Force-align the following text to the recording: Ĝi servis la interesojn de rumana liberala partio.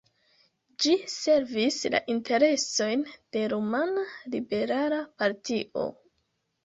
Ĝi 0.83 0.93
servis 1.15 1.77
la 1.95 1.99
interesojn 2.13 3.05
de 3.37 3.45
rumana 3.55 4.07
liberala 4.37 5.01
partio. 5.21 5.87